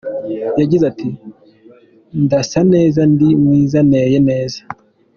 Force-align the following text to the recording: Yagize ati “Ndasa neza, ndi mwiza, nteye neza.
Yagize 0.59 0.83
ati 0.91 1.09
“Ndasa 2.23 2.59
neza, 2.73 3.01
ndi 3.11 3.27
mwiza, 3.41 3.79
nteye 3.87 4.17
neza. 4.29 4.59